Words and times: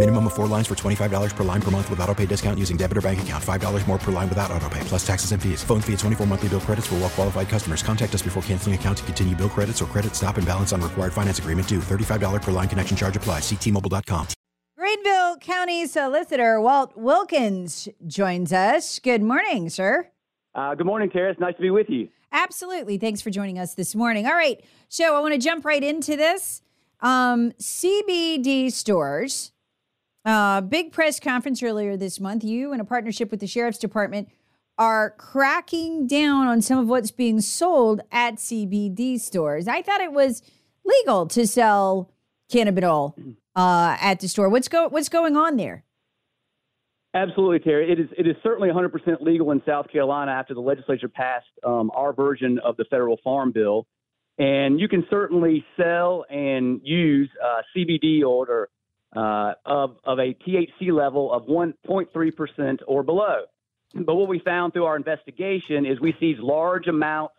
Minimum 0.00 0.28
of 0.28 0.32
four 0.32 0.46
lines 0.46 0.66
for 0.66 0.74
$25 0.74 1.36
per 1.36 1.44
line 1.44 1.60
per 1.60 1.70
month 1.70 1.90
with 1.90 2.00
auto 2.00 2.14
pay 2.14 2.24
discount 2.24 2.58
using 2.58 2.78
debit 2.78 2.96
or 2.96 3.02
bank 3.02 3.20
account. 3.20 3.44
$5 3.44 3.86
more 3.86 3.98
per 3.98 4.10
line 4.10 4.30
without 4.30 4.50
auto 4.50 4.66
pay, 4.70 4.80
plus 4.84 5.06
taxes 5.06 5.32
and 5.32 5.42
fees. 5.42 5.62
Phone 5.62 5.82
fee 5.82 5.92
at 5.92 5.98
24 5.98 6.26
monthly 6.26 6.48
bill 6.48 6.60
credits 6.60 6.86
for 6.86 6.94
well 6.94 7.10
qualified 7.10 7.50
customers. 7.50 7.82
Contact 7.82 8.14
us 8.14 8.22
before 8.22 8.42
canceling 8.44 8.74
account 8.74 8.96
to 8.96 9.04
continue 9.04 9.36
bill 9.36 9.50
credits 9.50 9.82
or 9.82 9.84
credit 9.84 10.14
stop 10.14 10.38
and 10.38 10.46
balance 10.46 10.72
on 10.72 10.80
required 10.80 11.12
finance 11.12 11.38
agreement 11.38 11.68
due. 11.68 11.80
$35 11.80 12.40
per 12.40 12.50
line 12.50 12.66
connection 12.66 12.96
charge 12.96 13.14
applies. 13.14 13.42
Ctmobile.com. 13.42 14.26
Greenville 14.78 15.36
County 15.36 15.86
Solicitor 15.86 16.62
Walt 16.62 16.96
Wilkins 16.96 17.86
joins 18.06 18.54
us. 18.54 19.00
Good 19.00 19.22
morning, 19.22 19.68
sir. 19.68 20.08
Uh, 20.54 20.74
good 20.76 20.86
morning, 20.86 21.10
Tara. 21.10 21.30
It's 21.30 21.40
nice 21.40 21.56
to 21.56 21.60
be 21.60 21.68
with 21.68 21.90
you. 21.90 22.08
Absolutely. 22.32 22.96
Thanks 22.96 23.20
for 23.20 23.28
joining 23.28 23.58
us 23.58 23.74
this 23.74 23.94
morning. 23.94 24.26
All 24.26 24.32
right. 24.32 24.64
So 24.88 25.14
I 25.14 25.20
want 25.20 25.34
to 25.34 25.38
jump 25.38 25.66
right 25.66 25.84
into 25.84 26.16
this. 26.16 26.62
Um, 27.02 27.52
CBD 27.60 28.72
stores, 28.72 29.52
uh, 30.24 30.60
big 30.60 30.92
press 30.92 31.18
conference 31.18 31.62
earlier 31.62 31.96
this 31.96 32.20
month. 32.20 32.44
You, 32.44 32.72
in 32.72 32.80
a 32.80 32.84
partnership 32.84 33.30
with 33.30 33.40
the 33.40 33.46
Sheriff's 33.46 33.78
Department, 33.78 34.28
are 34.78 35.10
cracking 35.10 36.06
down 36.06 36.46
on 36.46 36.62
some 36.62 36.78
of 36.78 36.88
what's 36.88 37.10
being 37.10 37.40
sold 37.40 38.00
at 38.10 38.36
CBD 38.36 39.20
stores. 39.20 39.68
I 39.68 39.82
thought 39.82 40.00
it 40.00 40.12
was 40.12 40.42
legal 40.84 41.26
to 41.26 41.46
sell 41.46 42.10
cannabinol 42.50 43.36
uh, 43.54 43.96
at 44.00 44.20
the 44.20 44.28
store. 44.28 44.48
What's 44.48 44.68
go 44.68 44.88
What's 44.88 45.08
going 45.08 45.36
on 45.36 45.56
there? 45.56 45.84
Absolutely, 47.12 47.58
Terry. 47.58 47.90
It 47.90 47.98
is 47.98 48.08
it 48.16 48.26
is 48.26 48.36
certainly 48.42 48.68
100% 48.68 49.20
legal 49.20 49.50
in 49.50 49.60
South 49.66 49.90
Carolina 49.90 50.30
after 50.30 50.54
the 50.54 50.60
legislature 50.60 51.08
passed 51.08 51.46
um, 51.64 51.90
our 51.94 52.12
version 52.12 52.58
of 52.64 52.76
the 52.76 52.84
federal 52.84 53.18
farm 53.24 53.52
bill, 53.52 53.86
and 54.38 54.78
you 54.78 54.88
can 54.88 55.04
certainly 55.10 55.64
sell 55.76 56.24
and 56.30 56.80
use 56.84 57.28
uh, 57.44 57.62
CBD 57.76 58.22
order 58.24 58.68
uh, 59.14 59.52
of 59.66 59.96
of 60.04 60.18
a 60.18 60.34
THC 60.34 60.92
level 60.92 61.32
of 61.32 61.44
1.3% 61.44 62.78
or 62.86 63.02
below. 63.02 63.42
But 63.94 64.14
what 64.14 64.28
we 64.28 64.40
found 64.40 64.72
through 64.72 64.84
our 64.84 64.96
investigation 64.96 65.84
is 65.84 66.00
we 66.00 66.14
seized 66.20 66.40
large 66.40 66.86
amounts 66.86 67.34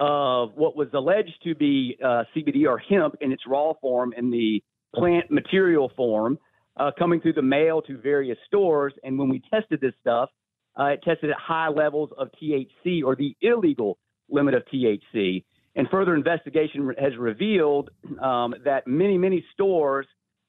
of 0.00 0.50
what 0.54 0.76
was 0.76 0.88
alleged 0.92 1.42
to 1.44 1.54
be 1.54 1.98
uh, 2.04 2.24
CBD 2.34 2.66
or 2.66 2.78
hemp 2.78 3.16
in 3.20 3.32
its 3.32 3.42
raw 3.46 3.72
form 3.80 4.12
in 4.16 4.30
the 4.30 4.62
plant 4.94 5.30
material 5.30 5.90
form 5.96 6.38
uh, 6.76 6.90
coming 6.98 7.20
through 7.20 7.32
the 7.32 7.42
mail 7.42 7.82
to 7.82 7.98
various 7.98 8.38
stores. 8.46 8.92
And 9.02 9.18
when 9.18 9.28
we 9.28 9.42
tested 9.50 9.80
this 9.80 9.94
stuff, 10.00 10.30
uh, 10.78 10.84
it 10.84 11.00
tested 11.02 11.30
at 11.30 11.36
high 11.36 11.68
levels 11.68 12.10
of 12.16 12.28
THC 12.40 13.02
or 13.04 13.16
the 13.16 13.34
illegal 13.40 13.98
limit 14.28 14.54
of 14.54 14.62
THC. 14.72 15.44
And 15.74 15.88
further 15.90 16.14
investigation 16.14 16.92
has 16.98 17.16
revealed 17.16 17.90
um, 18.20 18.54
that 18.64 18.86
many, 18.86 19.18
many 19.18 19.44
stores 19.54 20.06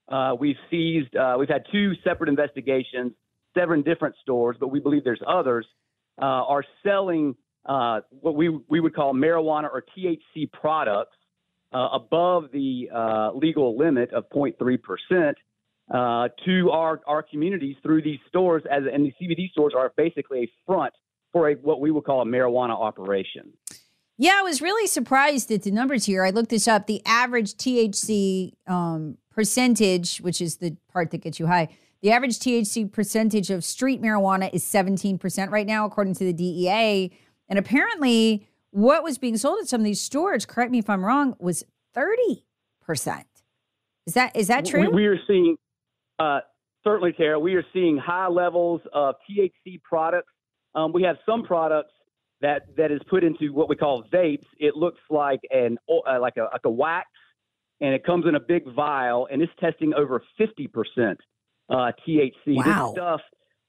uh, 0.10 0.36
we've 0.40 0.58
seized, 0.70 1.16
uh, 1.16 1.36
we've 1.40 1.50
had 1.50 1.64
two 1.72 1.94
separate 2.04 2.30
investigations, 2.30 3.14
seven 3.58 3.82
different 3.82 4.16
stores, 4.22 4.58
but 4.60 4.68
we 4.68 4.80
believe 4.80 5.04
there's 5.04 5.22
others, 5.28 5.66
uh, 6.22 6.26
are 6.26 6.64
selling 6.84 7.36
uh, 7.66 8.02
what 8.10 8.36
we, 8.36 8.50
we 8.68 8.80
would 8.80 8.96
call 8.96 9.14
marijuana 9.14 9.70
or 9.72 9.84
THC 9.98 10.52
products 10.52 11.16
uh, 11.72 11.90
above 11.94 12.46
the 12.52 12.90
uh, 12.94 13.32
legal 13.34 13.78
limit 13.78 14.12
of 14.14 14.30
0.3% 14.30 15.34
uh, 15.92 16.30
to 16.46 16.72
our, 16.72 17.02
our 17.08 17.24
communities 17.24 17.76
through 17.84 18.02
these 18.02 18.20
stores, 18.28 18.64
as 18.70 18.84
and 18.92 19.06
the 19.06 19.14
CBD 19.22 19.50
stores 19.52 19.74
are 19.76 19.92
basically 19.96 20.40
a 20.42 20.52
front 20.66 20.94
for 21.32 21.50
a 21.50 21.56
what 21.56 21.80
we 21.80 21.92
would 21.92 22.04
call 22.04 22.22
a 22.22 22.26
marijuana 22.26 22.80
operation. 22.80 23.54
Yeah, 24.22 24.36
I 24.38 24.42
was 24.42 24.62
really 24.62 24.86
surprised 24.86 25.50
at 25.50 25.64
the 25.64 25.72
numbers 25.72 26.04
here. 26.04 26.26
I 26.26 26.32
looked 26.32 26.50
this 26.50 26.68
up. 26.68 26.88
The 26.88 27.02
average 27.06 27.54
THC 27.54 28.52
um, 28.68 29.18
percentage, 29.32 30.18
which 30.18 30.42
is 30.42 30.58
the 30.58 30.76
part 30.92 31.12
that 31.12 31.20
gets 31.20 31.40
you 31.40 31.48
high, 31.48 31.70
the 32.02 32.12
average 32.12 32.38
THC 32.38 32.92
percentage 32.92 33.50
of 33.50 33.64
street 33.64 34.02
marijuana 34.02 34.50
is 34.52 34.66
17% 34.66 35.50
right 35.52 35.66
now, 35.66 35.86
according 35.86 36.16
to 36.16 36.26
the 36.26 36.34
DEA. 36.34 37.18
And 37.48 37.58
apparently, 37.58 38.46
what 38.72 39.04
was 39.04 39.18
being 39.18 39.38
sold 39.38 39.60
at 39.62 39.70
some 39.70 39.80
of 39.80 39.86
these 39.86 40.02
stores, 40.02 40.46
correct 40.46 40.70
me 40.70 40.80
if 40.80 40.90
I'm 40.90 41.04
wrong, 41.04 41.38
was 41.40 41.64
30%. 41.96 42.44
Is 44.06 44.14
that 44.16 44.36
is 44.36 44.48
that 44.48 44.66
true? 44.66 44.90
We, 44.90 44.96
we 44.96 45.06
are 45.06 45.20
seeing, 45.28 45.56
uh, 46.20 46.42
certainly, 46.84 47.14
Tara, 47.14 47.40
we 47.40 47.56
are 47.56 47.66
seeing 47.72 47.98
high 47.98 48.28
levels 48.28 48.82
of 48.92 49.16
THC 49.30 49.82
products. 49.82 50.34
Um, 50.76 50.92
we 50.92 51.04
have 51.04 51.16
some 51.26 51.44
products 51.44 51.94
that 52.42 52.64
that 52.78 52.92
is 52.92 53.02
put 53.10 53.24
into 53.24 53.54
what 53.54 53.70
we 53.70 53.76
call 53.76 54.04
vapes. 54.12 54.46
It 54.58 54.76
looks 54.76 55.00
like 55.10 55.40
an 55.52 55.78
uh, 55.90 56.20
like 56.20 56.38
a 56.38 56.44
like 56.52 56.66
a 56.66 56.70
wax, 56.70 57.10
and 57.82 57.94
it 57.94 58.06
comes 58.06 58.26
in 58.28 58.36
a 58.36 58.40
big 58.40 58.64
vial, 58.74 59.28
and 59.32 59.42
it's 59.42 59.52
testing 59.60 59.94
over 59.94 60.24
50% 60.40 61.16
uh, 61.70 61.92
THC. 62.08 62.32
Wow. 62.48 62.64
This 62.64 62.92
stuff, 62.92 63.22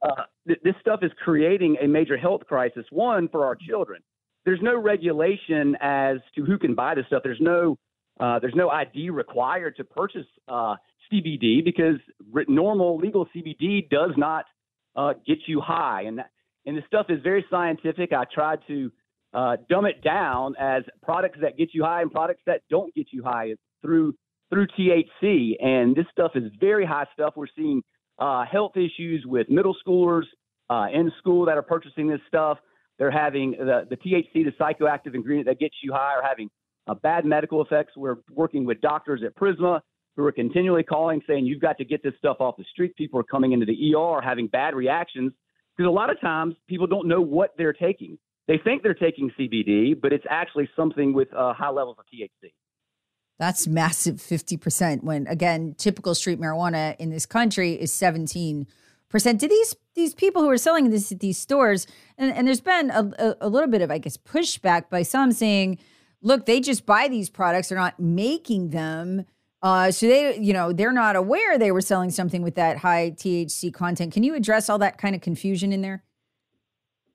uh, 0.03 0.23
th- 0.47 0.61
this 0.63 0.75
stuff 0.81 1.01
is 1.03 1.11
creating 1.23 1.77
a 1.83 1.89
major 1.89 2.17
health 2.17 2.43
crisis. 2.47 2.85
One 2.91 3.29
for 3.29 3.45
our 3.45 3.57
children. 3.57 4.03
There's 4.45 4.61
no 4.63 4.81
regulation 4.81 5.77
as 5.81 6.19
to 6.35 6.45
who 6.45 6.59
can 6.59 6.75
buy 6.75 6.95
this 6.95 7.07
stuff. 7.07 7.23
There's 7.23 7.41
no 7.41 7.77
uh, 8.19 8.39
there's 8.39 8.55
no 8.55 8.69
ID 8.69 9.11
required 9.11 9.77
to 9.77 9.85
purchase 9.85 10.27
uh, 10.49 10.77
CBD 11.11 11.65
because 11.65 11.97
normal 12.49 12.99
legal 12.99 13.27
CBD 13.35 13.89
does 13.89 14.11
not 14.17 14.45
uh, 14.95 15.15
get 15.27 15.39
you 15.47 15.61
high, 15.61 16.03
and 16.03 16.19
that, 16.19 16.31
and 16.67 16.77
this 16.77 16.85
stuff 16.87 17.07
is 17.09 17.21
very 17.23 17.45
scientific. 17.51 18.13
I 18.13 18.25
tried 18.33 18.61
to 18.69 18.91
uh, 19.33 19.57
dumb 19.69 19.87
it 19.87 20.03
down 20.03 20.55
as 20.59 20.83
products 21.03 21.39
that 21.43 21.57
get 21.57 21.71
you 21.73 21.85
high 21.85 22.03
and 22.03 22.11
products 22.11 22.43
that 22.47 22.63
don't 22.71 22.95
get 22.95 23.09
you 23.13 23.23
high 23.23 23.55
through 23.83 24.15
through 24.51 24.67
THC, 24.77 25.53
and 25.65 25.95
this 25.95 26.07
stuff 26.11 26.33
is 26.35 26.51
very 26.59 26.85
high 26.85 27.07
stuff. 27.13 27.35
We're 27.37 27.47
seeing 27.57 27.83
uh, 28.19 28.45
health 28.45 28.73
issues 28.77 29.25
with 29.25 29.49
middle 29.49 29.77
schoolers 29.87 30.25
uh, 30.69 30.87
in 30.93 31.13
school 31.19 31.47
that 31.47 31.57
are 31.57 31.63
purchasing 31.63 32.09
this 32.09 32.21
stuff. 32.27 32.59
They're 32.99 33.13
having 33.13 33.53
the, 33.53 33.87
the 33.89 33.97
THC, 33.97 34.45
the 34.45 34.53
psychoactive 34.61 35.15
ingredient 35.15 35.47
that 35.47 35.61
gets 35.61 35.77
you 35.83 35.93
high, 35.93 36.15
are 36.15 36.23
having 36.23 36.51
uh, 36.89 36.95
bad 36.95 37.25
medical 37.25 37.63
effects. 37.63 37.93
We're 37.97 38.17
working 38.31 38.65
with 38.65 38.81
doctors 38.81 39.23
at 39.25 39.37
Prisma 39.37 39.81
who 40.17 40.25
are 40.25 40.33
continually 40.33 40.83
calling 40.83 41.23
saying 41.27 41.47
you've 41.47 41.63
got 41.63 41.79
to 41.79 41.85
get 41.85 42.03
this 42.03 42.13
stuff 42.19 42.39
off 42.41 42.57
the 42.57 42.65
street. 42.73 42.95
People 42.97 43.21
are 43.21 43.25
coming 43.25 43.53
into 43.53 43.65
the 43.65 43.95
ER 43.95 44.21
having 44.21 44.49
bad 44.49 44.75
reactions 44.75 45.33
because 45.77 45.89
a 45.89 45.93
lot 45.93 46.11
of 46.11 46.21
times 46.21 46.55
people 46.69 46.87
don't 46.87 47.07
know 47.09 47.21
what 47.21 47.55
they're 47.57 47.73
taking. 47.73 48.19
They 48.49 48.59
think 48.59 48.83
they're 48.83 48.95
taking 48.95 49.31
CBD, 49.39 50.01
but 50.01 50.13
it's 50.13 50.25
actually 50.29 50.69
something 50.75 51.13
with 51.13 51.33
uh, 51.33 51.53
high 51.53 51.71
levels 51.71 51.97
of 51.99 52.05
THC. 52.07 52.53
That's 53.39 53.67
massive 53.67 54.17
50% 54.17 55.03
when 55.03 55.27
again 55.27 55.75
typical 55.79 56.15
street 56.15 56.39
marijuana 56.39 56.95
in 56.99 57.09
this 57.11 57.25
country 57.25 57.73
is 57.73 57.91
17%. 57.93 58.67
Do 59.39 59.49
these 59.49 59.77
these 59.95 60.15
people 60.15 60.43
who 60.43 60.51
are 60.51 60.59
selling 60.59 60.91
this 60.91 61.11
at 61.11 61.21
these 61.21 61.39
stores 61.39 61.87
and, 62.19 62.33
and 62.33 62.47
there's 62.47 62.61
been 62.61 62.91
a, 62.91 63.11
a, 63.19 63.37
a 63.43 63.49
little 63.49 63.69
bit 63.69 63.81
of 63.81 63.91
I 63.91 63.99
guess 63.99 64.19
pushback 64.19 64.91
by 64.91 65.03
some 65.03 65.33
saying, 65.33 65.79
look, 66.21 66.45
they 66.45 66.61
just 66.61 66.85
buy 66.85 67.09
these 67.09 67.31
products, 67.31 67.71
they're 67.71 67.79
not 67.79 67.99
making 67.99 68.71
them. 68.71 69.25
Uh, 69.63 69.91
so 69.91 70.07
they, 70.07 70.39
you 70.39 70.53
know, 70.53 70.73
they're 70.73 70.93
not 70.93 71.17
aware 71.17 71.59
they 71.59 71.73
were 71.73 71.83
selling 71.83 72.11
something 72.11 72.43
with 72.43 72.55
that 72.55 72.79
high 72.79 73.11
THC 73.11 73.73
content. 73.73 74.13
Can 74.13 74.23
you 74.23 74.35
address 74.35 74.71
all 74.71 74.79
that 74.79 74.97
kind 74.97 75.15
of 75.15 75.21
confusion 75.21 75.73
in 75.73 75.83
there? 75.83 76.03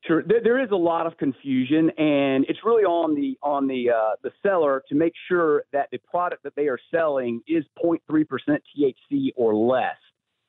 Sure, 0.05 0.21
there, 0.21 0.41
there 0.43 0.63
is 0.63 0.69
a 0.69 0.75
lot 0.75 1.07
of 1.07 1.17
confusion, 1.17 1.89
and 1.97 2.45
it's 2.47 2.59
really 2.63 2.83
on 2.83 3.15
the 3.15 3.35
on 3.41 3.67
the 3.67 3.89
uh, 3.89 4.15
the 4.21 4.29
seller 4.43 4.83
to 4.87 4.93
make 4.93 5.13
sure 5.27 5.63
that 5.73 5.89
the 5.91 5.97
product 5.97 6.43
that 6.43 6.55
they 6.55 6.67
are 6.67 6.77
selling 6.93 7.41
is 7.47 7.63
0.3 7.83 8.27
percent 8.27 8.61
THC 8.77 9.29
or 9.35 9.55
less, 9.55 9.97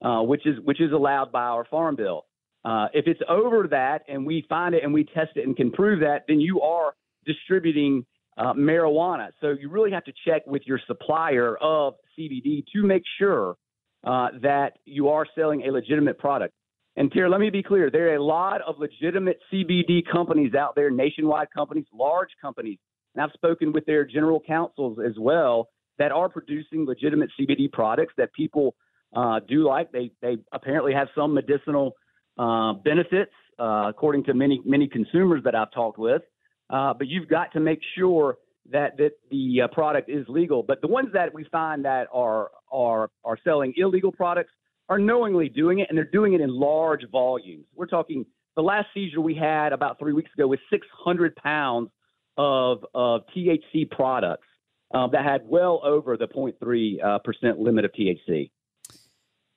uh, 0.05 0.21
which 0.21 0.47
is 0.47 0.57
which 0.65 0.83
is 0.83 0.93
allowed 0.93 1.33
by 1.33 1.45
our 1.45 1.65
farm 1.65 1.97
bill. 1.97 2.27
Uh, 2.67 2.89
if 2.93 3.07
it's 3.07 3.21
over 3.31 3.67
that, 3.69 4.03
and 4.09 4.27
we 4.27 4.45
find 4.47 4.75
it 4.75 4.83
and 4.85 4.93
we 4.93 5.05
test 5.05 5.31
it 5.37 5.47
and 5.47 5.57
can 5.57 5.71
prove 5.73 6.01
that, 6.01 6.25
then 6.29 6.39
you 6.39 6.61
are 6.61 6.95
distributing 7.25 8.05
uh, 8.37 8.53
marijuana. 8.53 9.29
So 9.41 9.55
you 9.59 9.69
really 9.69 9.91
have 9.93 10.05
to 10.05 10.13
check 10.27 10.43
with 10.47 10.63
your 10.67 10.81
supplier 10.87 11.57
of 11.57 11.95
CBD 12.19 12.65
to 12.75 12.83
make 12.83 13.03
sure 13.19 13.57
uh, 14.05 14.29
that 14.43 14.75
you 14.85 15.09
are 15.09 15.27
selling 15.35 15.67
a 15.67 15.73
legitimate 15.73 16.19
product. 16.19 16.55
And 16.97 17.13
Tara, 17.13 17.29
let 17.29 17.41
me 17.41 17.51
be 17.51 17.63
clear: 17.63 17.91
there 17.91 18.13
are 18.13 18.17
a 18.17 18.23
lot 18.23 18.63
of 18.63 18.79
legitimate 18.79 19.39
CBD 19.53 20.03
companies 20.11 20.55
out 20.55 20.75
there, 20.75 20.91
nationwide 20.91 21.49
companies, 21.55 21.85
large 21.93 22.31
companies, 22.41 22.79
and 23.15 23.23
I've 23.23 23.33
spoken 23.33 23.73
with 23.73 23.85
their 23.85 24.05
general 24.05 24.41
counsels 24.47 24.99
as 25.05 25.13
well 25.19 25.69
that 25.99 26.13
are 26.13 26.29
producing 26.29 26.87
legitimate 26.87 27.31
CBD 27.39 27.71
products 27.71 28.15
that 28.17 28.33
people 28.33 28.75
uh, 29.15 29.41
do 29.47 29.67
like. 29.67 29.93
They 29.93 30.11
they 30.23 30.39
apparently 30.53 30.93
have 30.95 31.09
some 31.15 31.35
medicinal 31.35 31.93
uh, 32.39 32.75
benefits, 32.75 33.33
uh, 33.59 33.87
according 33.89 34.25
to 34.25 34.35
many 34.35 34.61
many 34.65 34.89
consumers 34.89 35.43
that 35.45 35.55
I've 35.55 35.73
talked 35.73 35.99
with. 35.99 36.23
Uh, 36.71 36.95
but 36.95 37.07
you've 37.07 37.29
got 37.29 37.53
to 37.53 37.61
make 37.61 37.81
sure 37.97 38.39
that 38.73 38.97
that 38.97 39.13
the 39.31 39.63
uh, 39.63 39.69
product 39.69 40.11
is 40.11 40.27
legal. 40.29 40.63
But 40.63 40.81
the 40.81 40.89
ones 40.89 41.09
that 41.13 41.33
we 41.33 41.45
find 41.51 41.85
that 41.85 42.09
are 42.13 42.51
are 42.73 43.11
are 43.25 43.39
selling 43.45 43.75
illegal 43.77 44.13
products 44.13 44.51
are 44.89 44.99
knowingly 44.99 45.49
doing 45.49 45.81
it, 45.81 45.87
and 45.89 45.97
they're 45.97 46.05
doing 46.05 46.35
it 46.35 46.41
in 46.41 46.51
large 46.51 47.09
volumes. 47.11 47.65
We're 47.75 47.87
talking 47.87 48.25
the 48.57 48.63
last 48.63 48.87
seizure 48.95 49.21
we 49.21 49.35
had 49.35 49.73
about 49.73 49.99
three 49.99 50.13
weeks 50.13 50.31
ago 50.37 50.47
was 50.47 50.59
600 50.71 51.37
pounds 51.37 51.91
of 52.37 52.85
of 52.95 53.23
THC 53.37 53.91
products 53.91 54.47
um, 54.93 55.11
that 55.13 55.25
had 55.25 55.43
well 55.47 55.81
over 55.85 56.17
the 56.17 56.27
0.3 56.27 57.05
uh, 57.05 57.19
percent 57.21 57.59
limit 57.59 57.85
of 57.85 57.93
THC. 57.93 58.51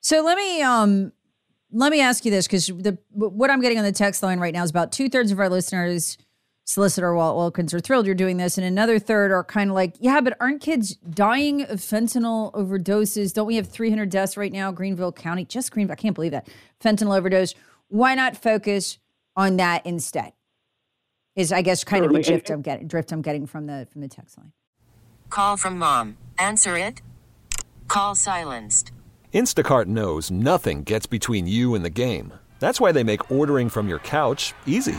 So 0.00 0.22
let 0.22 0.36
me 0.36 0.62
um 0.62 1.12
let 1.72 1.90
me 1.90 2.00
ask 2.00 2.24
you 2.24 2.30
this 2.30 2.46
because 2.46 2.66
the 2.66 2.98
what 3.12 3.50
I'm 3.50 3.60
getting 3.60 3.78
on 3.78 3.84
the 3.84 3.92
text 3.92 4.22
line 4.22 4.40
right 4.40 4.54
now 4.54 4.62
is 4.62 4.70
about 4.70 4.92
two 4.92 5.08
thirds 5.08 5.30
of 5.30 5.38
our 5.38 5.48
listeners 5.48 6.16
solicitor 6.70 7.12
Walt 7.14 7.36
Wilkins 7.36 7.74
are 7.74 7.80
thrilled 7.80 8.06
you're 8.06 8.14
doing 8.14 8.36
this. 8.36 8.56
And 8.56 8.64
another 8.64 9.00
third 9.00 9.32
are 9.32 9.42
kind 9.42 9.70
of 9.70 9.74
like, 9.74 9.96
yeah, 9.98 10.20
but 10.20 10.36
aren't 10.38 10.60
kids 10.60 10.94
dying 10.96 11.62
of 11.62 11.80
fentanyl 11.80 12.52
overdoses? 12.54 13.32
Don't 13.32 13.46
we 13.46 13.56
have 13.56 13.66
300 13.68 14.08
deaths 14.08 14.36
right 14.36 14.52
now, 14.52 14.70
Greenville 14.70 15.10
County? 15.10 15.44
Just 15.44 15.72
Greenville. 15.72 15.94
I 15.94 15.96
can't 15.96 16.14
believe 16.14 16.30
that. 16.30 16.48
Fentanyl 16.82 17.16
overdose. 17.16 17.54
Why 17.88 18.14
not 18.14 18.36
focus 18.36 18.98
on 19.36 19.56
that 19.56 19.84
instead? 19.84 20.32
Is 21.34 21.52
I 21.52 21.62
guess 21.62 21.82
kind 21.82 22.02
Certainly. 22.04 22.20
of 22.20 22.26
the 22.26 22.30
drift 22.30 22.50
I'm 22.50 22.62
getting 22.62 22.86
drift 22.86 23.12
I'm 23.12 23.22
getting 23.22 23.46
from 23.46 23.66
the 23.66 23.88
from 23.90 24.00
the 24.00 24.08
text 24.08 24.38
line. 24.38 24.52
Call 25.28 25.56
from 25.56 25.78
mom. 25.78 26.18
Answer 26.38 26.76
it. 26.76 27.02
Call 27.88 28.14
silenced. 28.14 28.92
Instacart 29.32 29.86
knows 29.86 30.30
nothing 30.30 30.82
gets 30.82 31.06
between 31.06 31.46
you 31.46 31.74
and 31.74 31.84
the 31.84 31.90
game. 31.90 32.32
That's 32.58 32.80
why 32.80 32.92
they 32.92 33.04
make 33.04 33.30
ordering 33.30 33.68
from 33.68 33.88
your 33.88 34.00
couch 34.00 34.54
easy. 34.66 34.98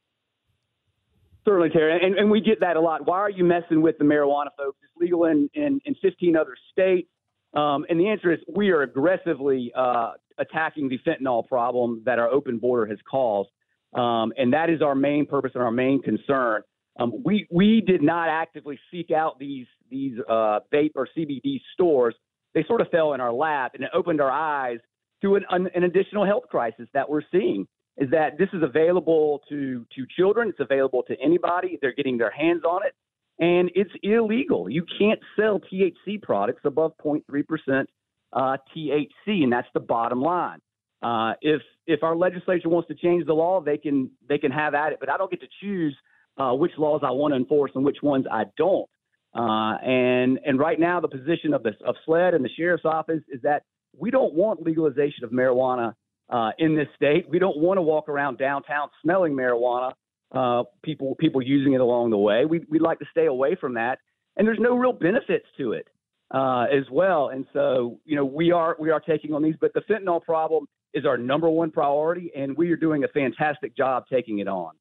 Certainly, 1.43 1.69
Terry, 1.69 1.99
and, 2.05 2.15
and 2.15 2.29
we 2.29 2.39
get 2.39 2.59
that 2.59 2.75
a 2.75 2.81
lot. 2.81 3.07
Why 3.07 3.17
are 3.17 3.29
you 3.29 3.43
messing 3.43 3.81
with 3.81 3.97
the 3.97 4.03
marijuana, 4.03 4.49
folks? 4.55 4.77
It's 4.83 4.91
legal 4.95 5.25
in, 5.25 5.49
in, 5.55 5.81
in 5.85 5.95
15 5.95 6.35
other 6.35 6.55
states. 6.71 7.09
Um, 7.53 7.85
and 7.89 7.99
the 7.99 8.09
answer 8.09 8.31
is 8.31 8.39
we 8.47 8.69
are 8.69 8.83
aggressively 8.83 9.71
uh, 9.75 10.11
attacking 10.37 10.87
the 10.87 10.99
fentanyl 10.99 11.47
problem 11.47 12.03
that 12.05 12.19
our 12.19 12.29
open 12.29 12.59
border 12.59 12.85
has 12.85 12.99
caused. 13.09 13.49
Um, 13.93 14.31
and 14.37 14.53
that 14.53 14.69
is 14.69 14.81
our 14.81 14.95
main 14.95 15.25
purpose 15.25 15.51
and 15.55 15.63
our 15.63 15.71
main 15.71 16.01
concern. 16.01 16.61
Um, 16.99 17.11
we, 17.23 17.47
we 17.49 17.81
did 17.81 18.01
not 18.01 18.29
actively 18.29 18.79
seek 18.91 19.11
out 19.11 19.39
these, 19.39 19.65
these 19.89 20.17
uh, 20.29 20.59
vape 20.71 20.91
or 20.95 21.07
CBD 21.17 21.59
stores. 21.73 22.15
They 22.53 22.63
sort 22.65 22.81
of 22.81 22.89
fell 22.89 23.13
in 23.13 23.21
our 23.21 23.33
lap 23.33 23.71
and 23.73 23.83
it 23.83 23.89
opened 23.93 24.21
our 24.21 24.31
eyes 24.31 24.77
to 25.23 25.35
an, 25.35 25.45
an, 25.49 25.69
an 25.73 25.83
additional 25.83 26.25
health 26.25 26.43
crisis 26.49 26.87
that 26.93 27.09
we're 27.09 27.21
seeing 27.31 27.67
is 28.01 28.09
that 28.09 28.37
this 28.39 28.49
is 28.51 28.63
available 28.63 29.41
to 29.47 29.85
to 29.95 30.05
children. 30.17 30.49
It's 30.49 30.59
available 30.59 31.03
to 31.03 31.15
anybody. 31.23 31.77
They're 31.81 31.93
getting 31.93 32.17
their 32.17 32.31
hands 32.31 32.63
on 32.63 32.81
it, 32.85 32.95
and 33.39 33.71
it's 33.75 33.91
illegal. 34.01 34.69
You 34.69 34.85
can't 34.99 35.19
sell 35.39 35.59
THC 35.59 36.21
products 36.21 36.61
above 36.65 36.93
0.3 37.03 37.23
percent 37.47 37.89
uh, 38.33 38.57
THC, 38.75 39.43
and 39.43 39.53
that's 39.53 39.67
the 39.75 39.79
bottom 39.79 40.19
line. 40.21 40.59
Uh, 41.03 41.33
if 41.41 41.61
if 41.85 42.01
our 42.01 42.15
legislature 42.15 42.69
wants 42.69 42.87
to 42.87 42.95
change 42.95 43.25
the 43.27 43.33
law, 43.33 43.61
they 43.61 43.77
can 43.77 44.09
they 44.27 44.39
can 44.39 44.51
have 44.51 44.73
at 44.73 44.93
it. 44.93 44.97
But 44.99 45.09
I 45.09 45.17
don't 45.17 45.29
get 45.29 45.41
to 45.41 45.47
choose 45.61 45.95
uh, 46.37 46.53
which 46.53 46.71
laws 46.79 47.01
I 47.03 47.11
want 47.11 47.33
to 47.33 47.37
enforce 47.37 47.71
and 47.75 47.85
which 47.85 47.97
ones 48.01 48.25
I 48.31 48.45
don't. 48.57 48.89
Uh, 49.35 49.77
and 49.83 50.39
and 50.43 50.59
right 50.59 50.79
now, 50.79 50.99
the 50.99 51.07
position 51.07 51.53
of 51.53 51.61
the 51.61 51.73
of 51.85 51.95
SLED 52.05 52.33
and 52.33 52.43
the 52.43 52.49
sheriff's 52.57 52.85
office 52.85 53.21
is 53.29 53.41
that 53.43 53.61
we 53.95 54.09
don't 54.09 54.33
want 54.33 54.63
legalization 54.63 55.23
of 55.23 55.29
marijuana 55.31 55.93
uh, 56.31 56.51
in 56.57 56.75
this 56.75 56.87
state. 56.95 57.27
We 57.29 57.39
don't 57.39 57.57
want 57.57 57.77
to 57.77 57.81
walk 57.81 58.09
around 58.09 58.37
downtown 58.37 58.89
smelling 59.01 59.33
marijuana. 59.33 59.93
Uh, 60.33 60.63
people 60.81 61.15
people 61.15 61.41
using 61.41 61.73
it 61.73 61.81
along 61.81 62.09
the 62.09 62.17
way. 62.17 62.45
We 62.45 62.65
we'd 62.69 62.81
like 62.81 62.99
to 62.99 63.05
stay 63.11 63.25
away 63.25 63.57
from 63.59 63.73
that, 63.73 63.99
and 64.37 64.47
there's 64.47 64.59
no 64.61 64.75
real 64.77 64.93
benefits 64.93 65.45
to 65.57 65.73
it 65.73 65.89
uh, 66.33 66.67
as 66.71 66.85
well. 66.89 67.29
And 67.29 67.45
so 67.51 67.99
you 68.05 68.15
know 68.15 68.23
we 68.23 68.51
are 68.51 68.77
we 68.79 68.91
are 68.91 69.01
taking 69.01 69.33
on 69.33 69.43
these, 69.43 69.55
but 69.59 69.73
the 69.73 69.81
fentanyl 69.81 70.23
problem 70.23 70.67
is 70.93 71.05
our 71.05 71.17
number 71.17 71.49
one 71.49 71.69
priority, 71.69 72.31
and 72.35 72.55
we 72.55 72.71
are 72.71 72.77
doing 72.77 73.03
a 73.03 73.07
fantastic 73.09 73.75
job 73.75 74.05
taking 74.09 74.39
it 74.39 74.47
on. 74.47 74.71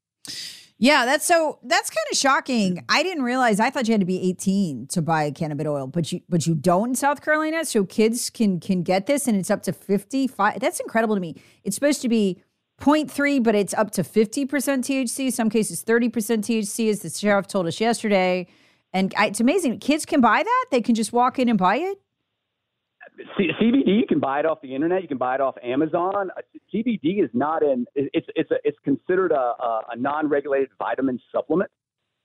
Yeah, 0.82 1.04
that's 1.04 1.26
so 1.26 1.58
that's 1.62 1.90
kind 1.90 2.06
of 2.10 2.16
shocking. 2.16 2.82
I 2.88 3.02
didn't 3.02 3.22
realize 3.22 3.60
I 3.60 3.68
thought 3.68 3.86
you 3.86 3.92
had 3.92 4.00
to 4.00 4.06
be 4.06 4.30
18 4.30 4.86
to 4.88 5.02
buy 5.02 5.30
cannabis 5.30 5.66
oil, 5.66 5.86
but 5.86 6.10
you 6.10 6.22
but 6.26 6.46
you 6.46 6.54
don't 6.54 6.88
in 6.88 6.94
South 6.94 7.22
Carolina. 7.22 7.66
So 7.66 7.84
kids 7.84 8.30
can 8.30 8.60
can 8.60 8.82
get 8.82 9.04
this 9.04 9.28
and 9.28 9.36
it's 9.36 9.50
up 9.50 9.62
to 9.64 9.74
55. 9.74 10.58
That's 10.58 10.80
incredible 10.80 11.14
to 11.16 11.20
me. 11.20 11.36
It's 11.64 11.76
supposed 11.76 12.00
to 12.00 12.08
be 12.08 12.42
0.3, 12.80 13.42
but 13.42 13.54
it's 13.54 13.74
up 13.74 13.90
to 13.90 14.02
50% 14.02 14.46
THC, 14.48 15.30
some 15.30 15.50
cases 15.50 15.84
30% 15.84 16.10
THC, 16.10 16.88
as 16.88 17.00
the 17.00 17.10
sheriff 17.10 17.46
told 17.46 17.66
us 17.66 17.78
yesterday. 17.78 18.46
And 18.94 19.12
I, 19.18 19.26
it's 19.26 19.40
amazing. 19.40 19.78
Kids 19.80 20.06
can 20.06 20.22
buy 20.22 20.42
that. 20.42 20.66
They 20.70 20.80
can 20.80 20.94
just 20.94 21.12
walk 21.12 21.38
in 21.38 21.50
and 21.50 21.58
buy 21.58 21.76
it. 21.76 22.00
C- 23.38 23.50
CBD, 23.60 23.98
you 23.98 24.06
can 24.08 24.20
buy 24.20 24.40
it 24.40 24.46
off 24.46 24.60
the 24.62 24.74
internet. 24.74 25.02
You 25.02 25.08
can 25.08 25.18
buy 25.18 25.34
it 25.34 25.40
off 25.40 25.56
Amazon. 25.62 26.30
Uh, 26.36 26.40
CBD 26.72 27.22
is 27.22 27.30
not 27.32 27.62
in. 27.62 27.86
It's 27.94 28.26
it's 28.34 28.50
a, 28.50 28.56
it's 28.64 28.78
considered 28.84 29.32
a, 29.32 29.54
a, 29.90 29.96
non-regulated 29.96 30.70
vitamin 30.78 31.20
supplement. 31.32 31.70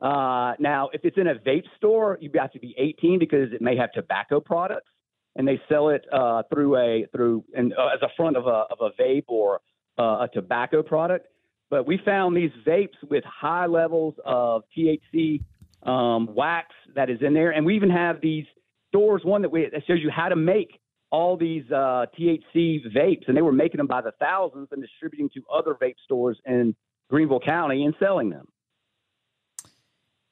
Uh, 0.02 0.54
now, 0.60 0.90
if 0.94 1.02
it's 1.04 1.18
in 1.18 1.28
a 1.28 1.36
vape 1.36 1.66
store, 1.78 2.18
you 2.22 2.30
have 2.36 2.52
to 2.52 2.60
be 2.60 2.76
18 2.78 3.20
because 3.20 3.52
it 3.54 3.62
may 3.62 3.76
have 3.78 3.92
tobacco 3.94 4.40
products, 4.40 4.90
and 5.36 5.48
they 5.48 5.60
sell 5.70 5.90
it 5.90 6.06
uh, 6.12 6.44
through 6.54 6.78
a 6.78 7.06
through 7.12 7.44
and 7.56 7.74
uh, 7.74 7.88
as 7.94 8.02
a 8.02 8.10
front 8.16 8.38
of 8.38 8.46
a 8.48 8.66
of 8.72 8.80
a 8.82 9.02
vape 9.02 9.26
or 9.28 9.62
uh, 9.98 10.26
a 10.26 10.30
tobacco 10.34 10.84
product. 10.84 11.28
But 11.70 11.88
we 11.88 12.00
found 12.06 12.38
these 12.38 12.52
vapes 12.66 12.96
with 13.10 13.24
high 13.24 13.66
levels 13.66 14.16
of 14.24 14.64
THC 14.78 15.42
um, 15.84 16.34
wax 16.36 16.74
that 16.96 17.10
is 17.10 17.20
in 17.22 17.34
there, 17.34 17.52
and 17.52 17.66
we 17.66 17.76
even 17.76 17.90
have 17.90 18.22
these 18.22 18.46
stores. 18.96 19.22
One 19.24 19.42
that 19.42 19.52
we 19.52 19.68
that 19.72 19.84
shows 19.88 20.00
you 20.02 20.10
how 20.10 20.30
to 20.30 20.36
make 20.36 20.80
all 21.12 21.38
these 21.38 21.64
uh, 21.72 22.06
THC 22.20 22.80
vapes, 22.96 23.28
and 23.28 23.38
they 23.38 23.42
were 23.42 23.52
making 23.52 23.78
them 23.78 23.88
by 23.88 24.02
the 24.02 24.12
thousands 24.20 24.70
and 24.72 24.82
distributing 24.82 25.30
to 25.34 25.42
other 25.54 25.76
vape 25.82 25.96
stores 26.04 26.38
in 26.46 26.76
Greenville 27.10 27.40
County 27.40 27.86
and 27.86 27.94
selling 28.00 28.30
them. 28.30 28.48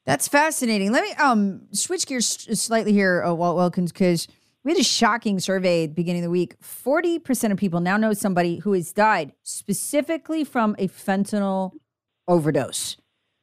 That's 0.05 0.27
fascinating. 0.27 0.91
Let 0.91 1.03
me 1.03 1.11
um 1.13 1.67
switch 1.71 2.05
gears 2.05 2.27
slightly 2.59 2.93
here, 2.93 3.23
uh, 3.23 3.33
Walt 3.33 3.55
Wilkins, 3.55 3.91
because 3.91 4.27
we 4.63 4.71
had 4.71 4.79
a 4.79 4.83
shocking 4.83 5.39
survey 5.39 5.83
at 5.83 5.89
the 5.91 5.93
beginning 5.93 6.21
of 6.21 6.27
the 6.27 6.31
week. 6.31 6.57
40% 6.61 7.51
of 7.51 7.57
people 7.57 7.81
now 7.81 7.97
know 7.97 8.13
somebody 8.13 8.59
who 8.59 8.73
has 8.73 8.93
died 8.93 9.33
specifically 9.43 10.43
from 10.43 10.75
a 10.79 10.87
fentanyl 10.87 11.71
overdose. 12.27 12.97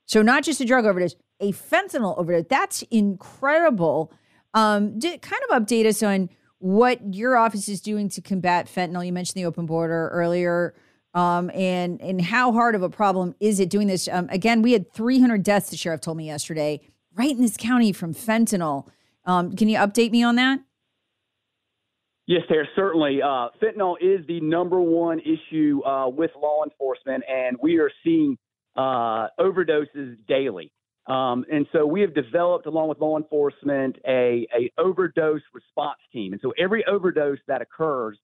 So, 0.07 0.23
not 0.23 0.43
just 0.43 0.61
a 0.61 0.65
drug 0.65 0.87
overdose, 0.87 1.15
a 1.41 1.53
fentanyl 1.53 2.19
overdose. 2.19 2.47
That's 2.49 2.83
incredible. 2.91 4.13
Um, 4.55 4.99
did, 4.99 5.23
kind 5.23 5.43
of 5.49 5.63
update 5.63 5.87
us 5.87 6.03
on 6.03 6.29
what 6.59 7.15
your 7.15 7.37
office 7.37 7.69
is 7.69 7.81
doing 7.81 8.09
to 8.11 8.21
combat 8.21 8.67
fentanyl. 8.67 9.05
You 9.05 9.13
mentioned 9.13 9.41
the 9.41 9.47
open 9.47 9.67
border 9.67 10.09
earlier. 10.13 10.75
Um, 11.13 11.51
and 11.55 12.01
and 12.01 12.21
how 12.21 12.53
hard 12.53 12.77
of 12.77 12.83
a 12.83 12.89
problem 12.89 13.35
is 13.41 13.59
it 13.59 13.69
doing 13.69 13.89
this? 13.89 14.09
Um, 14.09 14.29
again, 14.31 14.63
we 14.63 14.73
had 14.73 14.93
300 14.93 15.43
deaths. 15.43 15.71
The 15.71 15.77
sheriff 15.77 16.01
told 16.01 16.17
me 16.17 16.27
yesterday, 16.27 16.81
right 17.15 17.31
in 17.31 17.41
this 17.41 17.57
county 17.57 17.93
from 17.93 18.15
fentanyl. 18.15 18.87
Um, 19.25 19.57
can 19.57 19.69
you 19.69 19.77
update 19.77 20.13
me 20.13 20.23
on 20.23 20.37
that? 20.37 20.61
Yes, 22.27 22.43
there 22.49 22.69
certainly. 22.77 23.21
Uh, 23.21 23.49
fentanyl 23.61 23.97
is 24.01 24.25
the 24.29 24.41
number 24.41 24.81
one 24.81 25.21
issue 25.21 25.83
uh, 25.85 26.09
with 26.09 26.31
law 26.41 26.63
enforcement, 26.63 27.25
and 27.29 27.57
we 27.61 27.79
are 27.79 27.91
seeing 28.05 28.39
uh, 28.77 29.27
overdoses 29.41 30.15
daily. 30.29 30.71
Um, 31.07 31.45
and 31.51 31.67
so 31.73 31.87
we 31.87 32.03
have 32.03 32.15
developed, 32.15 32.67
along 32.67 32.89
with 32.89 32.99
law 32.99 33.17
enforcement, 33.17 33.97
a, 34.07 34.47
a 34.57 34.71
overdose 34.79 35.41
response 35.53 35.99
team. 36.13 36.33
And 36.33 36.41
so 36.43 36.53
every 36.59 36.85
overdose 36.87 37.39
that 37.49 37.63
occurs, 37.63 38.19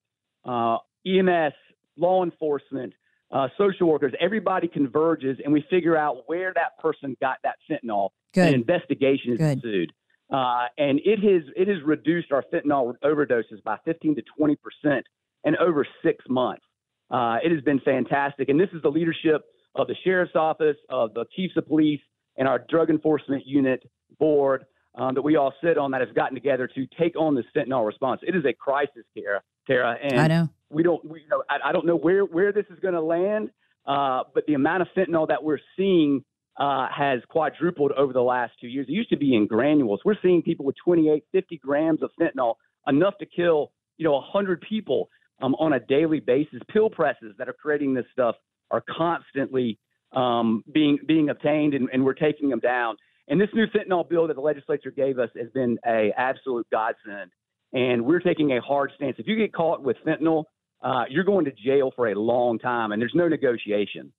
uh, 0.45 0.77
EMS, 1.05 1.53
law 1.97 2.23
enforcement, 2.23 2.93
uh, 3.31 3.47
social 3.57 3.87
workers, 3.87 4.13
everybody 4.21 4.67
converges, 4.67 5.37
and 5.43 5.51
we 5.51 5.65
figure 5.69 5.97
out 5.97 6.23
where 6.27 6.53
that 6.53 6.79
person 6.79 7.17
got 7.19 7.37
that 7.43 7.55
fentanyl. 7.69 8.09
Good. 8.33 8.49
An 8.49 8.53
investigation 8.53 9.33
is 9.33 9.39
Good. 9.39 9.91
Uh, 10.29 10.65
and 10.77 10.99
it 11.05 11.19
has 11.19 11.43
it 11.55 11.67
has 11.67 11.77
reduced 11.85 12.31
our 12.31 12.43
fentanyl 12.53 12.93
overdoses 13.03 13.63
by 13.63 13.77
15 13.85 14.15
to 14.15 14.21
20 14.37 14.57
percent 14.57 15.05
in 15.45 15.55
over 15.57 15.85
six 16.03 16.23
months. 16.29 16.63
Uh, 17.09 17.37
it 17.43 17.51
has 17.51 17.61
been 17.61 17.79
fantastic, 17.79 18.49
and 18.49 18.59
this 18.59 18.69
is 18.73 18.81
the 18.81 18.89
leadership 18.89 19.41
of 19.75 19.87
the 19.87 19.95
sheriff's 20.03 20.35
office, 20.35 20.75
of 20.89 21.13
the 21.13 21.25
chiefs 21.35 21.53
of 21.55 21.65
police, 21.67 22.01
and 22.37 22.47
our 22.47 22.59
drug 22.69 22.89
enforcement 22.89 23.45
unit 23.45 23.83
board 24.19 24.65
um, 24.95 25.13
that 25.15 25.21
we 25.21 25.35
all 25.35 25.53
sit 25.63 25.77
on 25.77 25.91
that 25.91 26.01
has 26.01 26.09
gotten 26.15 26.35
together 26.35 26.67
to 26.67 26.87
take 26.99 27.15
on 27.17 27.35
the 27.35 27.43
fentanyl 27.55 27.85
response. 27.85 28.21
It 28.27 28.35
is 28.35 28.45
a 28.45 28.53
crisis, 28.53 29.03
Tara. 29.15 29.41
Tara, 29.67 29.97
and 30.01 30.19
I 30.19 30.27
know. 30.27 30.49
we 30.69 30.81
don't 30.81 31.03
we 31.05 31.21
you 31.21 31.27
know 31.29 31.43
I, 31.49 31.69
I 31.69 31.71
don't 31.71 31.85
know 31.85 31.97
where 31.97 32.23
where 32.23 32.51
this 32.51 32.65
is 32.69 32.79
going 32.79 32.93
to 32.93 33.01
land, 33.01 33.49
uh, 33.85 34.23
but 34.33 34.45
the 34.47 34.53
amount 34.53 34.81
of 34.81 34.87
fentanyl 34.95 35.27
that 35.27 35.43
we're 35.43 35.59
seeing 35.75 36.23
uh, 36.57 36.87
has 36.95 37.19
quadrupled 37.29 37.91
over 37.91 38.13
the 38.13 38.21
last 38.21 38.53
two 38.59 38.67
years. 38.67 38.87
It 38.89 38.93
used 38.93 39.09
to 39.09 39.17
be 39.17 39.35
in 39.35 39.45
granules. 39.45 39.99
We're 40.03 40.15
seeing 40.21 40.41
people 40.41 40.65
with 40.65 40.75
28, 40.83 41.23
50 41.31 41.57
grams 41.57 42.01
of 42.01 42.09
fentanyl, 42.19 42.55
enough 42.87 43.17
to 43.19 43.25
kill, 43.25 43.71
you 43.97 44.05
know, 44.05 44.13
100 44.13 44.61
people 44.67 45.09
um, 45.41 45.53
on 45.55 45.73
a 45.73 45.79
daily 45.79 46.19
basis. 46.19 46.59
Pill 46.69 46.89
presses 46.89 47.35
that 47.37 47.47
are 47.47 47.53
creating 47.53 47.93
this 47.93 48.05
stuff 48.11 48.35
are 48.71 48.83
constantly 48.97 49.77
um, 50.13 50.63
being 50.71 50.97
being 51.07 51.29
obtained, 51.29 51.73
and, 51.73 51.89
and 51.91 52.03
we're 52.03 52.13
taking 52.13 52.49
them 52.49 52.59
down. 52.59 52.95
And 53.27 53.39
this 53.41 53.49
new 53.53 53.65
fentanyl 53.67 54.07
bill 54.07 54.27
that 54.27 54.35
the 54.35 54.41
legislature 54.41 54.91
gave 54.91 55.19
us 55.19 55.29
has 55.37 55.49
been 55.51 55.77
a 55.85 56.11
absolute 56.17 56.67
godsend. 56.71 57.31
And 57.73 58.05
we're 58.05 58.21
taking 58.21 58.53
a 58.53 58.61
hard 58.61 58.91
stance. 58.95 59.17
If 59.19 59.27
you 59.27 59.35
get 59.35 59.53
caught 59.53 59.83
with 59.83 59.97
fentanyl, 60.05 60.45
uh, 60.81 61.03
you're 61.09 61.25
going 61.25 61.43
to 61.45 61.51
jail 61.51 61.91
for 61.95 62.07
a 62.07 62.15
long 62.15 62.59
time, 62.59 62.91
and 62.91 63.01
there's 63.01 63.15
no 63.15 63.27
negotiation. 63.27 64.13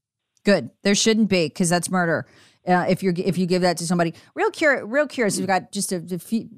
Good. 0.45 0.71
There 0.83 0.95
shouldn't 0.95 1.29
be 1.29 1.49
because 1.49 1.69
that's 1.69 1.91
murder. 1.91 2.27
Uh, 2.67 2.85
if 2.89 3.03
you 3.03 3.13
if 3.17 3.39
you 3.39 3.47
give 3.47 3.63
that 3.63 3.79
to 3.79 3.87
somebody, 3.87 4.15
real 4.35 4.51
curious. 4.51 4.85
Real 4.87 5.07
curious. 5.07 5.39
We've 5.39 5.47
got 5.47 5.73
just 5.73 5.93
a, 5.93 6.05
a 6.11 6.19
few, 6.19 6.49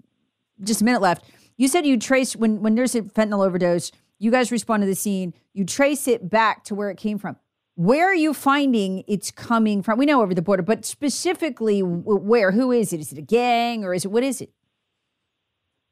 just 0.62 0.80
a 0.80 0.84
minute 0.84 1.00
left. 1.00 1.24
You 1.56 1.68
said 1.68 1.86
you 1.86 1.96
traced 1.96 2.36
when 2.36 2.60
when 2.60 2.74
there's 2.74 2.94
a 2.94 3.02
fentanyl 3.02 3.46
overdose. 3.46 3.92
You 4.18 4.30
guys 4.30 4.50
respond 4.50 4.82
to 4.82 4.86
the 4.86 4.94
scene. 4.94 5.32
You 5.54 5.64
trace 5.64 6.08
it 6.08 6.28
back 6.28 6.64
to 6.64 6.74
where 6.74 6.90
it 6.90 6.96
came 6.96 7.18
from. 7.18 7.36
Where 7.80 8.10
are 8.10 8.14
you 8.14 8.34
finding 8.34 9.04
it's 9.08 9.30
coming 9.30 9.82
from? 9.82 9.98
We 9.98 10.04
know 10.04 10.20
over 10.20 10.34
the 10.34 10.42
border, 10.42 10.62
but 10.62 10.84
specifically 10.84 11.80
where? 11.80 12.52
Who 12.52 12.72
is 12.72 12.92
it? 12.92 13.00
Is 13.00 13.10
it 13.10 13.16
a 13.16 13.22
gang 13.22 13.84
or 13.86 13.94
is 13.94 14.04
it 14.04 14.08
what 14.08 14.22
is 14.22 14.42
it? 14.42 14.50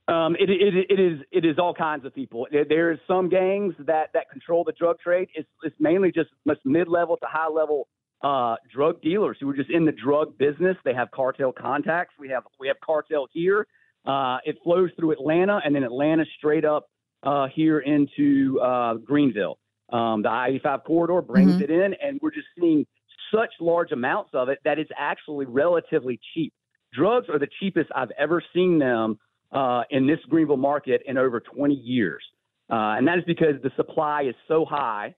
Um, 0.06 0.36
it, 0.38 0.50
it, 0.50 0.86
it 0.90 1.00
is 1.00 1.20
it 1.32 1.46
is 1.46 1.58
all 1.58 1.72
kinds 1.72 2.04
of 2.04 2.14
people. 2.14 2.46
There's 2.52 2.98
some 3.06 3.30
gangs 3.30 3.72
that, 3.86 4.10
that 4.12 4.28
control 4.30 4.64
the 4.64 4.72
drug 4.72 4.98
trade. 5.00 5.28
It's, 5.34 5.48
it's 5.62 5.76
mainly 5.80 6.12
just 6.12 6.28
mid 6.66 6.88
level 6.88 7.16
to 7.16 7.26
high 7.26 7.48
level 7.48 7.88
uh, 8.22 8.56
drug 8.70 9.00
dealers 9.00 9.38
who 9.40 9.48
are 9.48 9.56
just 9.56 9.70
in 9.70 9.86
the 9.86 9.92
drug 9.92 10.36
business. 10.36 10.76
They 10.84 10.92
have 10.92 11.10
cartel 11.10 11.52
contacts. 11.52 12.12
We 12.20 12.28
have 12.28 12.42
we 12.60 12.68
have 12.68 12.76
cartel 12.84 13.28
here. 13.32 13.66
Uh, 14.06 14.36
it 14.44 14.58
flows 14.62 14.90
through 14.98 15.12
Atlanta 15.12 15.60
and 15.64 15.74
then 15.74 15.84
Atlanta 15.84 16.26
straight 16.36 16.66
up 16.66 16.90
uh, 17.22 17.46
here 17.54 17.78
into 17.78 18.60
uh, 18.60 18.92
Greenville. 18.96 19.58
Um, 19.90 20.22
the 20.22 20.28
I-85 20.30 20.84
corridor 20.84 21.22
brings 21.22 21.52
Mm-hmm. 21.52 21.62
it 21.62 21.70
in, 21.70 21.94
and 22.02 22.18
we're 22.22 22.30
just 22.30 22.48
seeing 22.58 22.86
such 23.34 23.50
large 23.60 23.92
amounts 23.92 24.30
of 24.34 24.48
it 24.48 24.58
that 24.64 24.78
it's 24.78 24.90
actually 24.98 25.46
relatively 25.46 26.18
cheap. 26.34 26.52
Drugs 26.94 27.28
are 27.28 27.38
the 27.38 27.48
cheapest 27.60 27.90
I've 27.94 28.10
ever 28.18 28.42
seen 28.54 28.78
them 28.78 29.18
uh, 29.52 29.82
in 29.90 30.06
this 30.06 30.18
Greenville 30.28 30.56
market 30.56 31.02
in 31.06 31.18
over 31.18 31.40
20 31.40 31.74
years. 31.74 32.22
Uh, 32.70 32.96
and 32.96 33.06
that 33.08 33.18
is 33.18 33.24
because 33.26 33.54
the 33.62 33.70
supply 33.76 34.22
is 34.22 34.34
so 34.46 34.64
high, 34.64 35.14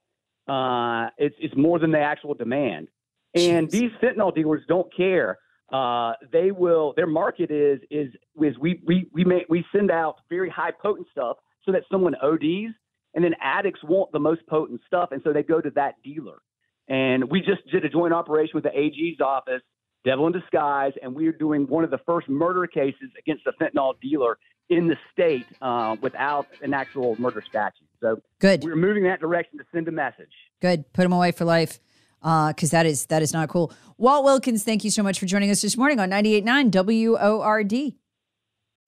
uh, 0.49 1.11
it's, 1.19 1.35
it's 1.41 1.55
more 1.57 1.79
than 1.79 1.91
the 1.93 1.99
actual 2.01 2.35
demand. 2.35 2.89
And 3.35 3.69
Jeez. 3.69 3.71
these 3.71 3.91
fentanyl 4.03 4.35
dealers 4.35 4.63
don't 4.69 4.93
care. 4.97 5.39
Uh, 5.73 6.15
they 6.33 6.51
will. 6.51 6.93
Their 6.97 7.07
market 7.07 7.53
is 7.53 7.79
is 7.93 8.09
is 8.43 8.59
we 8.59 8.81
we 8.85 9.07
we 9.13 9.45
we 9.49 9.65
send 9.73 9.93
out 9.93 10.17
very 10.29 10.51
high 10.51 10.73
potent 10.73 11.07
stuff 11.13 11.37
so 11.65 11.71
that 11.71 11.83
someone 11.93 12.17
ODs, 12.17 12.75
and 13.15 13.25
then 13.25 13.35
addicts 13.41 13.81
want 13.83 14.13
the 14.13 14.19
most 14.19 14.47
potent 14.47 14.81
stuff, 14.87 15.11
and 15.13 15.21
so 15.25 15.33
they 15.33 15.43
go 15.43 15.61
to 15.61 15.71
that 15.71 15.95
dealer. 16.03 16.39
And 16.89 17.31
we 17.31 17.41
just 17.41 17.67
did 17.71 17.85
a 17.85 17.89
joint 17.89 18.13
operation 18.13 18.53
with 18.55 18.65
the 18.65 18.77
AG's 18.77 19.21
office, 19.21 19.63
Devil 20.05 20.27
in 20.27 20.33
Disguise, 20.33 20.93
and 21.03 21.15
we 21.15 21.29
are 21.29 21.33
doing 21.33 21.67
one 21.69 21.85
of 21.85 21.91
the 21.91 22.01
first 22.07 22.29
murder 22.29 22.67
cases 22.67 23.11
against 23.19 23.47
a 23.47 23.53
fentanyl 23.63 23.95
dealer 24.01 24.39
in 24.71 24.89
the 24.89 24.97
state 25.13 25.47
uh, 25.61 25.97
without 26.01 26.47
an 26.63 26.73
actual 26.73 27.21
murder 27.21 27.43
statute. 27.49 27.87
So 28.01 28.21
Good. 28.39 28.65
we're 28.65 28.77
moving 28.77 29.05
that 29.05 29.21
direction 29.21 29.59
to 29.59 29.65
send 29.73 29.89
a 29.89 29.93
message. 29.93 30.33
Good. 30.61 30.93
Put 30.93 31.03
them 31.03 31.13
away 31.13 31.33
for 31.33 31.45
life. 31.45 31.79
Because 32.21 32.71
that 32.71 32.85
is 32.85 33.07
that 33.07 33.23
is 33.23 33.33
not 33.33 33.49
cool. 33.49 33.73
Walt 33.97 34.25
Wilkins, 34.25 34.63
thank 34.63 34.85
you 34.85 34.91
so 34.91 35.03
much 35.03 35.19
for 35.19 35.25
joining 35.25 35.51
us 35.51 35.63
this 35.63 35.79
morning 35.79 35.99
on 35.99 36.11
98.9 36.11 36.71
WORD. 36.71 37.95